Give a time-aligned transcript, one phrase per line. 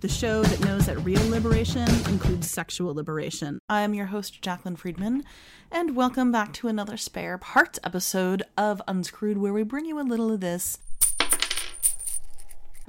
[0.00, 3.58] the show that knows that real liberation includes sexual liberation.
[3.68, 5.24] I am your host, Jaclyn Friedman,
[5.70, 10.02] and welcome back to another spare parts episode of Unscrewed, where we bring you a
[10.02, 10.78] little of this,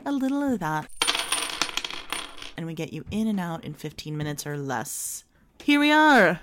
[0.05, 0.87] a little of that,
[2.55, 5.25] and we get you in and out in 15 minutes or less.
[5.61, 6.39] Here we are!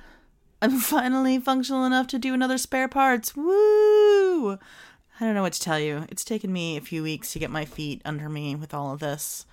[0.60, 3.34] I'm finally functional enough to do another spare parts.
[3.34, 4.52] Woo!
[4.52, 6.04] I don't know what to tell you.
[6.10, 9.00] It's taken me a few weeks to get my feet under me with all of
[9.00, 9.46] this.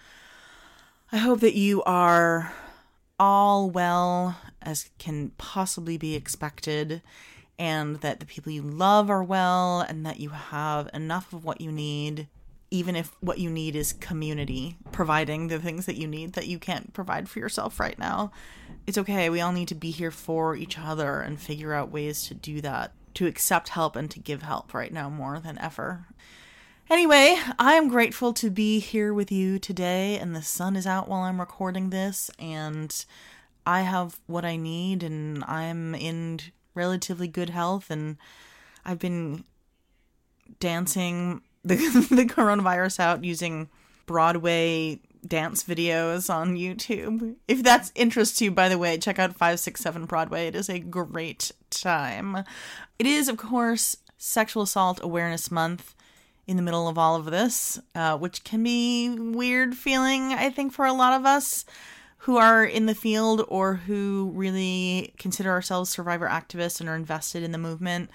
[1.11, 2.53] I hope that you are
[3.19, 7.01] all well as can possibly be expected,
[7.57, 11.61] and that the people you love are well, and that you have enough of what
[11.61, 12.27] you need,
[12.71, 16.57] even if what you need is community, providing the things that you need that you
[16.57, 18.31] can't provide for yourself right now.
[18.87, 19.29] It's okay.
[19.29, 22.61] We all need to be here for each other and figure out ways to do
[22.61, 26.07] that to accept help and to give help right now more than ever.
[26.87, 31.07] Anyway, I am grateful to be here with you today, and the sun is out
[31.07, 33.05] while I'm recording this, and
[33.65, 36.41] I have what I need, and I'm in
[36.75, 38.17] relatively good health, and
[38.85, 39.45] I've been
[40.59, 41.75] dancing the,
[42.11, 43.67] the coronavirus out using
[44.05, 47.35] Broadway dance videos on YouTube.
[47.47, 50.45] If that's interest to you, by the way, check out 567 Broadway.
[50.45, 52.43] It is a great time.
[52.99, 55.95] It is, of course, Sexual Assault Awareness Month
[56.47, 60.73] in the middle of all of this, uh, which can be weird feeling, I think,
[60.73, 61.65] for a lot of us
[62.19, 67.43] who are in the field or who really consider ourselves survivor activists and are invested
[67.43, 68.09] in the movement.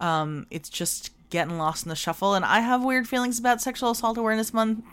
[0.00, 2.34] Um, it's just getting lost in the shuffle.
[2.34, 4.84] And I have weird feelings about Sexual Assault Awareness Month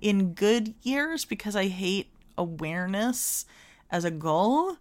[0.00, 3.46] in good years because I hate awareness
[3.90, 4.78] as a goal.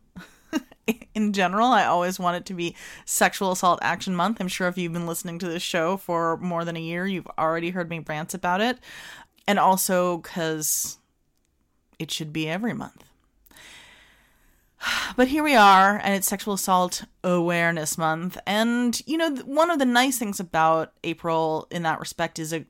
[1.15, 2.75] in general, I always want it to be
[3.05, 4.37] Sexual Assault Action Month.
[4.39, 7.27] I'm sure if you've been listening to this show for more than a year, you've
[7.37, 8.79] already heard me rant about it.
[9.47, 10.97] And also because
[11.99, 13.03] it should be every month.
[15.15, 18.37] But here we are, and it's Sexual Assault Awareness Month.
[18.47, 22.65] And, you know, one of the nice things about April in that respect is a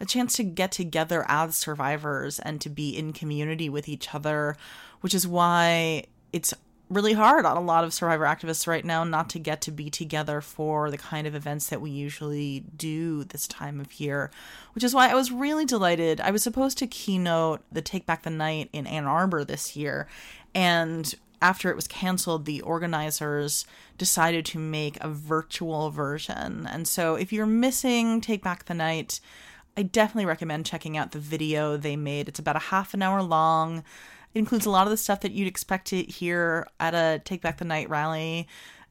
[0.00, 4.56] a chance to get together as survivors and to be in community with each other,
[5.02, 6.54] which is why it's
[6.90, 9.88] really hard on a lot of survivor activists right now not to get to be
[9.88, 14.30] together for the kind of events that we usually do this time of year,
[14.74, 16.20] which is why I was really delighted.
[16.20, 20.08] I was supposed to keynote the Take Back the Night in Ann Arbor this year,
[20.54, 23.64] and after it was canceled, the organizers
[23.96, 26.66] decided to make a virtual version.
[26.70, 29.20] And so if you're missing Take Back the Night,
[29.76, 32.28] I definitely recommend checking out the video they made.
[32.28, 33.84] It's about a half an hour long.
[34.34, 37.42] It includes a lot of the stuff that you'd expect to hear at a Take
[37.42, 38.46] Back the Night rally,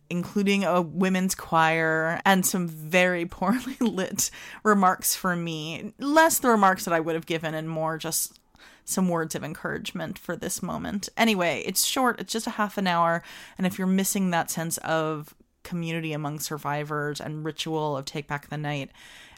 [0.09, 4.31] including a women's choir and some very poorly lit
[4.63, 5.93] remarks for me.
[5.99, 8.39] Less the remarks that I would have given and more just
[8.83, 11.09] some words of encouragement for this moment.
[11.15, 13.23] Anyway, it's short, it's just a half an hour.
[13.57, 18.49] And if you're missing that sense of community among survivors and ritual of Take Back
[18.49, 18.89] the Night,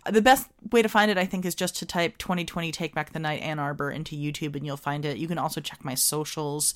[0.09, 3.13] the best way to find it, I think, is just to type 2020 Take Back
[3.13, 5.17] the Night Ann Arbor into YouTube and you'll find it.
[5.17, 6.73] You can also check my socials.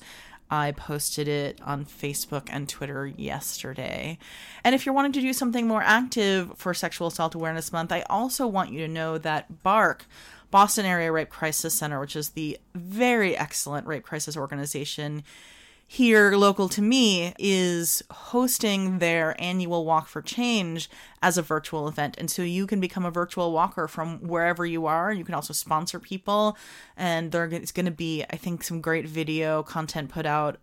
[0.50, 4.18] I posted it on Facebook and Twitter yesterday.
[4.62, 8.02] And if you're wanting to do something more active for Sexual Assault Awareness Month, I
[8.02, 10.02] also want you to know that BARCC,
[10.52, 15.24] Boston Area Rape Crisis Center, which is the very excellent rape crisis organization,
[15.86, 20.90] here local to me is hosting their annual walk for change
[21.22, 22.16] as a virtual event.
[22.18, 25.12] And so you can become a virtual walker from wherever you are.
[25.12, 26.56] You can also sponsor people.
[26.96, 30.58] And there's going to be i think some great video content put out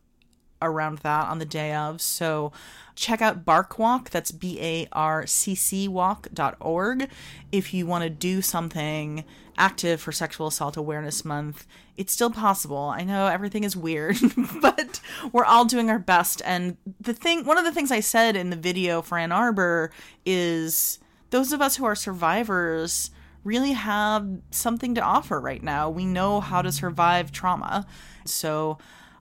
[0.65, 2.01] around that on the day of.
[2.01, 2.51] So
[2.95, 7.10] check out BarcWalk, that's B A R C C walk.org,
[7.51, 9.24] if you want to do something
[9.57, 11.68] active for Sexual Assault Awareness Month.
[11.95, 12.94] It's still possible.
[12.95, 14.18] I know everything is weird,
[14.62, 15.00] but
[15.31, 16.42] we're all doing our best.
[16.44, 19.92] And the thing, one of the things I said in the video for Ann Arbor
[20.25, 21.00] is
[21.30, 23.12] those of us who are survivors
[23.44, 25.89] really have something to offer right now.
[25.89, 27.86] We know how to survive trauma.
[28.25, 28.77] So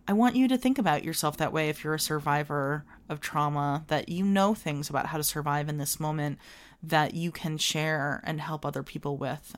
[0.08, 3.84] I want you to think about yourself that way if you're a survivor of trauma,
[3.86, 6.38] that you know things about how to survive in this moment
[6.82, 9.54] that you can share and help other people with.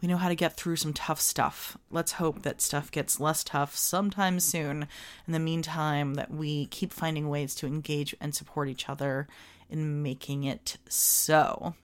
[0.00, 1.78] We know how to get through some tough stuff.
[1.88, 4.88] Let's hope that stuff gets less tough sometime soon.
[5.28, 9.28] In the meantime, that we keep finding ways to engage and support each other
[9.70, 11.74] in making it so.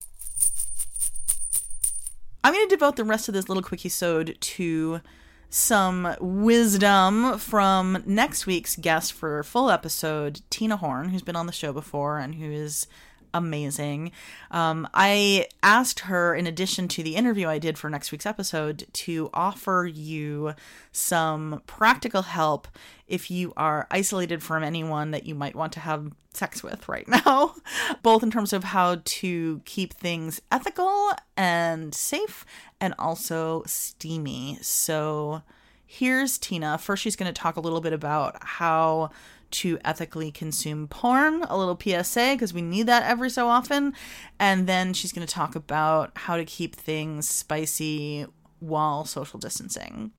[2.43, 5.01] I'm going to devote the rest of this little quickie sode to
[5.51, 11.53] some wisdom from next week's guest for full episode, Tina Horn, who's been on the
[11.53, 12.87] show before and who is
[13.35, 14.13] amazing.
[14.51, 18.87] Um, I asked her, in addition to the interview I did for next week's episode,
[18.93, 20.55] to offer you
[20.93, 22.69] some practical help
[23.07, 27.09] if you are isolated from anyone that you might want to have sex with right
[27.27, 27.55] now,
[28.03, 32.45] both in terms of how to keep things ethical and safe
[32.81, 34.59] and also steamy.
[34.63, 35.43] So
[35.87, 36.79] here's Tina.
[36.79, 39.11] First, she's going to talk a little bit about how
[39.51, 43.95] to ethically consume porn, a little PSA, because we need that every so often.
[44.39, 48.27] And then she's going to talk about how to keep things spicy
[48.61, 50.13] while social distancing.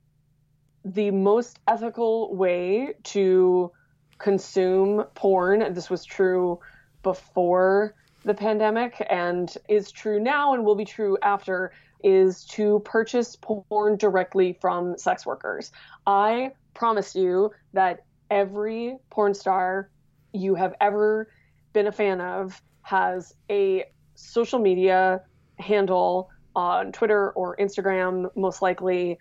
[0.85, 3.71] The most ethical way to
[4.17, 6.59] consume porn, this was true
[7.03, 11.71] before the pandemic and is true now and will be true after,
[12.03, 15.71] is to purchase porn directly from sex workers.
[16.05, 19.89] I promise you that every porn star
[20.33, 21.31] you have ever
[21.73, 23.85] been a fan of has a
[24.15, 25.21] social media
[25.59, 29.17] handle on Twitter or Instagram, most likely.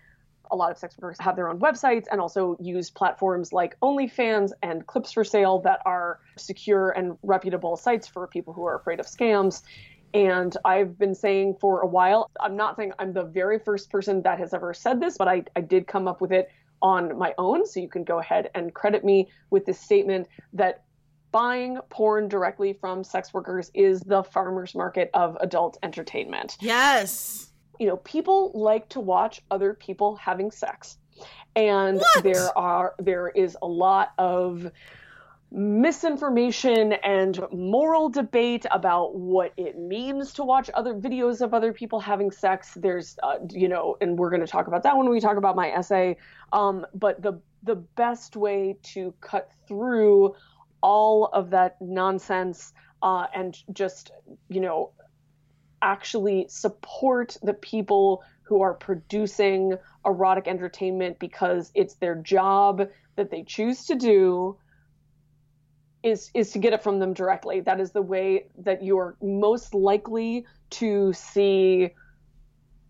[0.51, 4.49] A lot of sex workers have their own websites and also use platforms like OnlyFans
[4.63, 9.61] and Clips4Sale that are secure and reputable sites for people who are afraid of scams.
[10.15, 14.23] And I've been saying for a while, I'm not saying I'm the very first person
[14.23, 16.49] that has ever said this, but I, I did come up with it
[16.81, 17.65] on my own.
[17.65, 20.83] So you can go ahead and credit me with this statement that
[21.31, 26.57] buying porn directly from sex workers is the farmer's market of adult entertainment.
[26.59, 27.51] Yes.
[27.79, 30.97] You know, people like to watch other people having sex.
[31.55, 32.23] And what?
[32.23, 34.71] there are there is a lot of
[35.51, 41.99] misinformation and moral debate about what it means to watch other videos of other people
[41.99, 42.73] having sex.
[42.75, 45.55] There's, uh, you know, and we're going to talk about that when we talk about
[45.55, 46.17] my essay.
[46.53, 50.35] Um, but the the best way to cut through
[50.81, 54.11] all of that nonsense uh, and just,
[54.47, 54.91] you know,
[55.81, 59.73] actually support the people who are producing
[60.05, 64.57] erotic entertainment because it's their job that they choose to do
[66.03, 67.61] is is to get it from them directly.
[67.61, 71.91] That is the way that you're most likely to see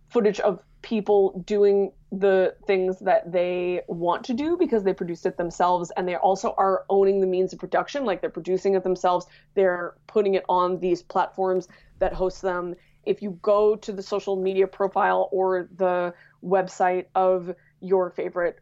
[0.10, 5.38] footage of people doing the things that they want to do because they produced it
[5.38, 9.28] themselves and they also are owning the means of production like they're producing it themselves
[9.54, 11.68] they're putting it on these platforms
[12.00, 12.74] that host them
[13.06, 18.60] if you go to the social media profile or the website of your favorite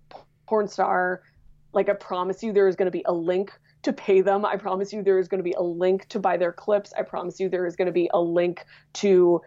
[0.48, 1.22] porn star
[1.74, 3.52] like i promise you there is going to be a link
[3.84, 4.46] to pay them.
[4.46, 6.94] I promise you there is going to be a link to buy their clips.
[6.98, 9.42] I promise you there is going to be a link to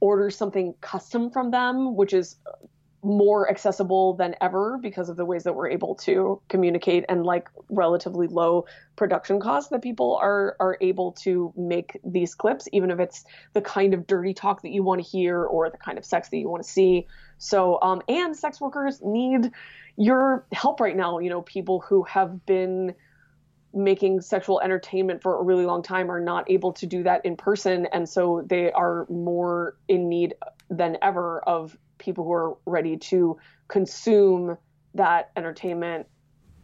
[0.00, 2.36] order something custom from them, which is
[3.04, 7.48] more accessible than ever because of the ways that we're able to communicate and like
[7.68, 8.64] relatively low
[8.96, 13.60] production costs that people are are able to make these clips even if it's the
[13.60, 16.38] kind of dirty talk that you want to hear or the kind of sex that
[16.38, 17.06] you want to see.
[17.38, 19.50] So um and sex workers need
[19.96, 21.18] your help right now.
[21.18, 22.94] You know people who have been
[23.74, 27.36] making sexual entertainment for a really long time are not able to do that in
[27.36, 30.34] person and so they are more in need
[30.70, 34.56] than ever of people who are ready to consume
[34.94, 36.06] that entertainment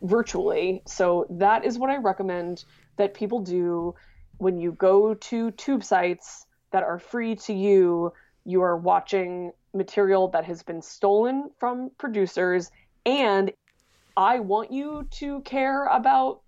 [0.02, 0.82] virtually.
[0.86, 2.64] So that is what i recommend
[2.96, 3.94] that people do
[4.38, 8.12] when you go to tube sites that are free to you.
[8.44, 12.70] You are watching material that has been stolen from producers
[13.04, 13.52] and
[14.16, 16.40] I want you to care about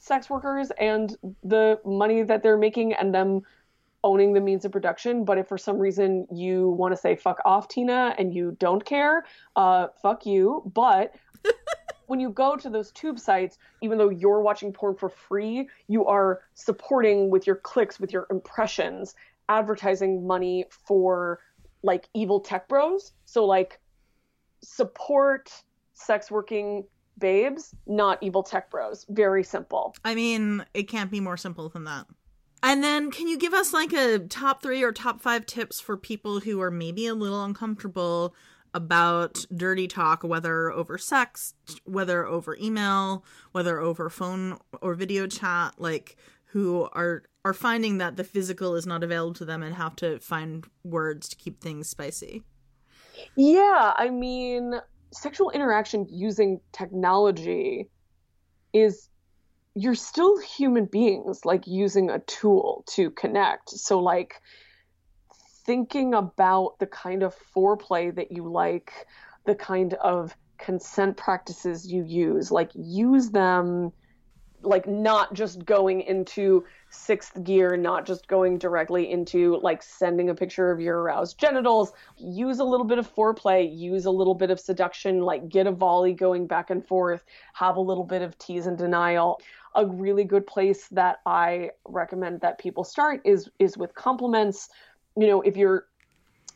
[0.00, 3.42] sex workers and the money that they're making and them
[4.08, 5.22] owning the means of production.
[5.22, 8.82] But if for some reason you want to say fuck off, Tina, and you don't
[8.82, 10.62] care, uh, fuck you.
[10.74, 11.14] But
[12.06, 16.06] when you go to those tube sites, even though you're watching porn for free, you
[16.06, 19.14] are supporting with your clicks, with your impressions,
[19.50, 21.40] advertising money for
[21.82, 23.12] like evil tech bros.
[23.26, 23.78] So like
[24.62, 25.52] support
[25.92, 26.84] sex working
[27.18, 29.04] babes, not evil tech bros.
[29.10, 29.94] Very simple.
[30.02, 32.06] I mean, it can't be more simple than that.
[32.62, 35.96] And then, can you give us like a top three or top five tips for
[35.96, 38.34] people who are maybe a little uncomfortable
[38.74, 45.74] about dirty talk, whether over sex, whether over email, whether over phone or video chat,
[45.78, 49.96] like who are are finding that the physical is not available to them and have
[49.96, 52.42] to find words to keep things spicy?
[53.36, 54.74] Yeah, I mean,
[55.12, 57.88] sexual interaction using technology
[58.72, 59.08] is
[59.78, 64.42] you're still human beings like using a tool to connect so like
[65.64, 68.92] thinking about the kind of foreplay that you like
[69.46, 73.92] the kind of consent practices you use like use them
[74.62, 80.34] like not just going into sixth gear, not just going directly into like sending a
[80.34, 81.92] picture of your aroused genitals.
[82.16, 85.72] Use a little bit of foreplay, use a little bit of seduction, like get a
[85.72, 89.40] volley going back and forth, have a little bit of tease and denial.
[89.78, 94.68] A really good place that I recommend that people start is is with compliments.
[95.16, 95.86] You know, if you're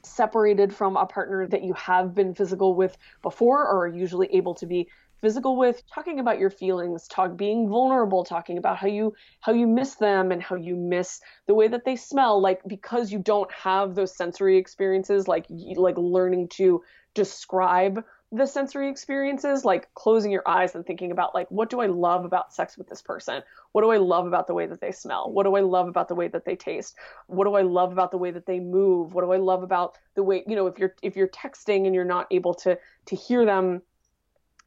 [0.05, 4.55] separated from a partner that you have been physical with before or are usually able
[4.57, 4.89] to be
[5.21, 9.69] physical with talking about your feelings talk being vulnerable talking about how you how you
[9.69, 13.53] miss them and how you miss the way that they smell like because you don't
[13.53, 16.83] have those sensory experiences like like learning to
[17.15, 21.87] describe the sensory experiences like closing your eyes and thinking about like what do i
[21.87, 23.43] love about sex with this person?
[23.73, 25.31] What do i love about the way that they smell?
[25.31, 26.97] What do i love about the way that they taste?
[27.27, 29.15] What do i love about the way that they move?
[29.15, 31.95] What do i love about the way you know if you're if you're texting and
[31.95, 33.83] you're not able to to hear them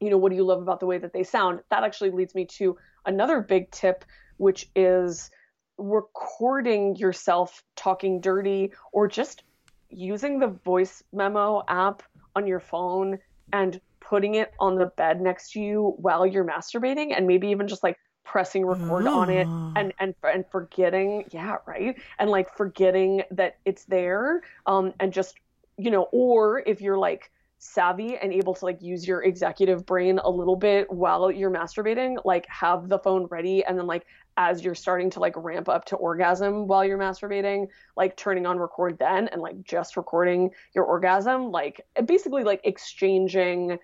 [0.00, 1.60] you know, what do you love about the way that they sound?
[1.70, 4.04] That actually leads me to another big tip,
[4.36, 5.30] which is
[5.78, 9.42] recording yourself talking dirty or just
[9.88, 12.02] using the voice memo app
[12.34, 13.18] on your phone
[13.52, 17.66] and putting it on the bed next to you while you're masturbating and maybe even
[17.66, 19.72] just like pressing record on it ah.
[19.76, 25.36] and and and forgetting yeah right and like forgetting that it's there um and just
[25.78, 30.18] you know or if you're like savvy and able to like use your executive brain
[30.18, 34.62] a little bit while you're masturbating like have the phone ready and then like as
[34.62, 37.66] you're starting to like ramp up to orgasm while you're masturbating
[37.96, 43.78] like turning on record then and like just recording your orgasm like basically like exchanging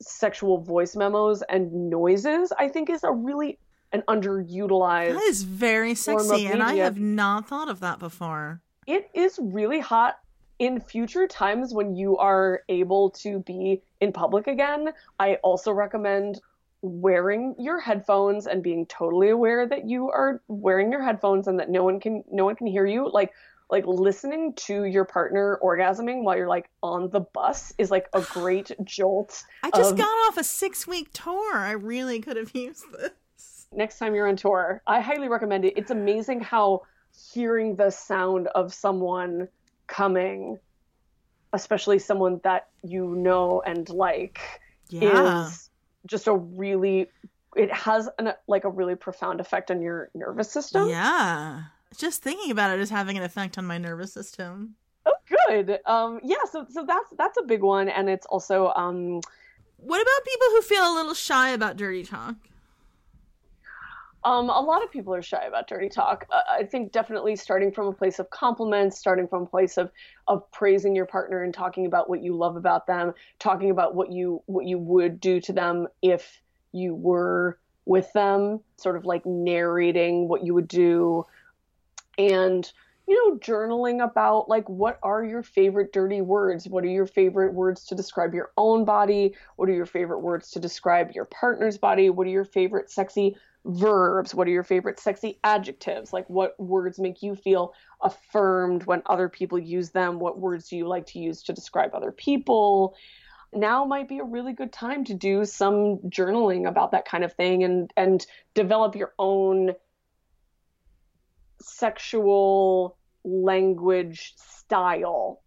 [0.00, 3.58] sexual voice memos and noises i think is a really
[3.92, 8.60] an underutilized that is very sexy and i have not thought of that before.
[8.86, 10.18] It is really hot
[10.60, 16.40] in future times when you are able to be in public again, I also recommend
[16.82, 21.68] wearing your headphones and being totally aware that you are wearing your headphones and that
[21.68, 23.32] no one can no one can hear you like
[23.70, 28.20] like listening to your partner orgasming while you're like on the bus is like a
[28.32, 29.44] great jolt.
[29.62, 31.56] I just of, got off a 6 week tour.
[31.56, 33.68] I really could have used this.
[33.72, 35.74] Next time you're on tour, I highly recommend it.
[35.76, 36.82] It's amazing how
[37.32, 39.48] hearing the sound of someone
[39.86, 40.58] coming,
[41.52, 44.40] especially someone that you know and like,
[44.88, 45.46] yeah.
[45.46, 45.69] is
[46.06, 47.08] just a really
[47.56, 50.88] it has an like a really profound effect on your nervous system.
[50.88, 51.62] Yeah.
[51.96, 54.76] Just thinking about it is having an effect on my nervous system.
[55.06, 55.14] Oh
[55.48, 55.80] good.
[55.86, 59.20] Um yeah, so so that's that's a big one and it's also um
[59.78, 62.36] what about people who feel a little shy about dirty talk?
[64.22, 66.26] Um, a lot of people are shy about dirty talk.
[66.30, 69.90] Uh, I think definitely starting from a place of compliments, starting from a place of
[70.28, 74.12] of praising your partner and talking about what you love about them, talking about what
[74.12, 79.24] you what you would do to them if you were with them, sort of like
[79.24, 81.24] narrating what you would do,
[82.18, 82.70] and
[83.08, 86.68] you know journaling about like what are your favorite dirty words?
[86.68, 89.34] What are your favorite words to describe your own body?
[89.56, 92.10] What are your favorite words to describe your partner's body?
[92.10, 94.34] What are your favorite sexy verbs?
[94.34, 96.12] What are your favorite sexy adjectives?
[96.12, 100.18] Like, what words make you feel affirmed when other people use them?
[100.18, 102.94] What words do you like to use to describe other people?
[103.52, 107.32] Now might be a really good time to do some journaling about that kind of
[107.32, 108.24] thing and and
[108.54, 109.72] develop your own
[111.60, 115.42] sexual language style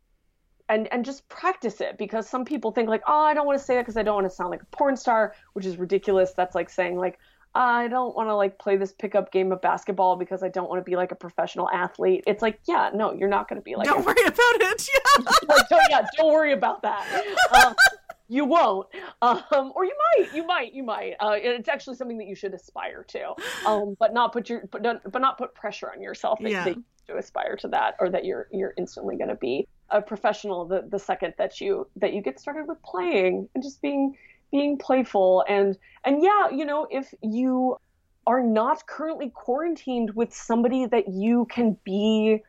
[0.69, 3.63] and and just practice it because some people think like oh i don't want to
[3.63, 6.33] say that because i don't want to sound like a porn star which is ridiculous
[6.33, 7.19] that's like saying like
[7.55, 10.79] I don't want to like play this pickup game of basketball because I don't want
[10.79, 12.23] to be like a professional athlete.
[12.25, 13.87] It's like, yeah, no, you're not going to be like.
[13.87, 14.89] Don't a, worry about it.
[14.93, 15.25] Yeah.
[15.47, 17.05] like, don't, yeah, don't worry about that.
[17.53, 17.75] Um,
[18.27, 18.87] you won't,
[19.21, 21.13] um, or you might, you might, you might.
[21.19, 23.33] Uh, it's actually something that you should aspire to,
[23.67, 26.63] um, but not put your, but, not, but not put pressure on yourself yeah.
[26.63, 30.83] to aspire to that, or that you're you're instantly going to be a professional the
[30.89, 34.15] the second that you that you get started with playing and just being
[34.53, 37.75] being playful and and yeah you know if you
[38.27, 42.39] are not currently quarantined with somebody that you can be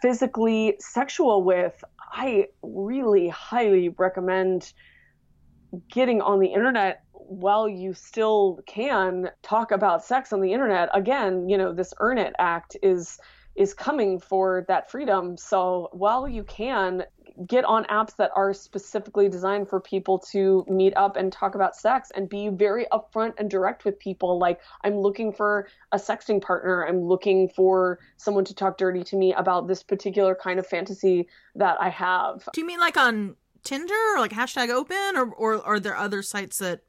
[0.00, 4.72] physically sexual with i really highly recommend
[5.92, 10.88] getting on the internet while you still can talk about sex on the internet.
[10.94, 13.18] Again you know this EARN IT Act is
[13.56, 15.36] is coming for that freedom.
[15.36, 17.04] So while you can
[17.46, 21.74] get on apps that are specifically designed for people to meet up and talk about
[21.74, 26.40] sex and be very upfront and direct with people like i'm looking for a sexting
[26.40, 26.86] partner.
[26.86, 31.28] I'm looking for someone to talk dirty to me about this particular kind of fantasy
[31.54, 32.48] that i have.
[32.52, 36.22] Do you mean like on tinder or like hashtag open or, or are there other
[36.22, 36.82] sites that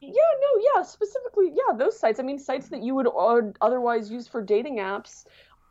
[0.00, 2.20] yeah no yeah specifically yeah those sites.
[2.20, 3.08] I mean sites that you would
[3.60, 5.24] otherwise use for dating apps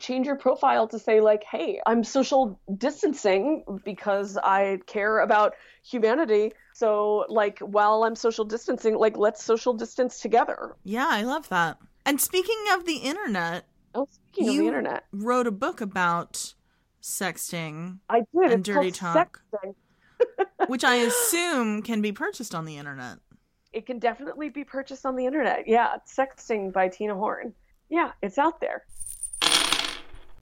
[0.04, 6.52] change your profile to say like hey i'm social distancing because i care about humanity.
[6.74, 10.76] So like while i'm social distancing like let's social distance together.
[10.84, 11.78] Yeah i love that.
[12.06, 15.06] And speaking of the internet oh speaking of the internet.
[15.14, 16.54] wrote a book about
[17.02, 18.52] sexting i did.
[18.52, 19.42] and dirty talk
[20.68, 23.20] which i assume can be purchased on the internet.
[23.72, 25.64] It can definitely be purchased on the internet.
[25.66, 27.54] Yeah sexting by tina horn.
[27.90, 28.84] Yeah it's out there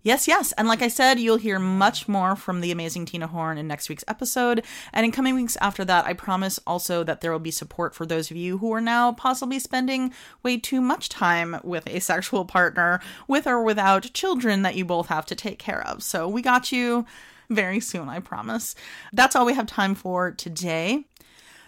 [0.04, 0.52] Yes, yes.
[0.54, 3.88] And like I said, you'll hear much more from the amazing Tina Horn in next
[3.88, 4.64] week's episode.
[4.92, 8.08] And in coming weeks after that, I promise also that there will be support for
[8.08, 12.46] those of you who are now possibly spending way too much time with a sexual
[12.46, 16.02] partner, with or without children that you both have to take care of.
[16.02, 17.06] So we got you
[17.52, 18.74] very soon, I promise.
[19.14, 21.06] That's all we have time for today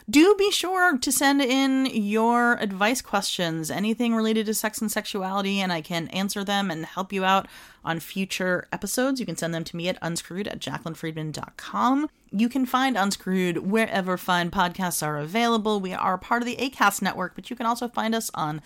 [0.10, 5.60] do be sure to send in your advice questions, anything related to sex and sexuality,
[5.60, 7.48] and I can answer them and help you out
[7.86, 9.20] on future episodes.
[9.20, 12.10] You can send them to me at unscrewed at jaclynfriedman.com.
[12.32, 15.80] You can find Unscrewed wherever fine podcasts are available.
[15.80, 18.62] We are part of the ACAST network, but you can also find us on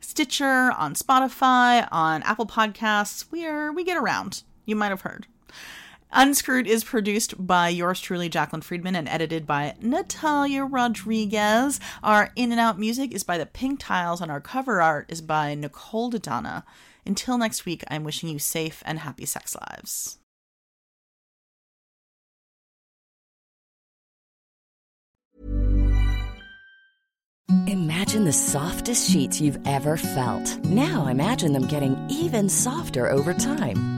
[0.00, 3.24] Stitcher, on Spotify, on Apple Podcasts.
[3.32, 4.44] We are we get around.
[4.64, 5.26] You might have heard.
[6.12, 11.80] Unscrewed is produced by yours truly, Jaclyn Friedman, and edited by Natalia Rodriguez.
[12.02, 15.20] Our in and out music is by the Pink Tiles, and our cover art is
[15.20, 16.64] by Nicole Dodonna.
[17.04, 20.18] Until next week, I'm wishing you safe and happy sex lives.
[27.66, 30.58] Imagine the softest sheets you've ever felt.
[30.64, 33.97] Now imagine them getting even softer over time.